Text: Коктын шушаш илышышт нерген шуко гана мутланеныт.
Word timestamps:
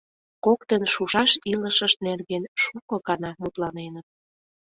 Коктын 0.45 0.83
шушаш 0.93 1.31
илышышт 1.51 1.97
нерген 2.07 2.43
шуко 2.63 2.95
гана 3.07 3.31
мутланеныт. 3.41 4.07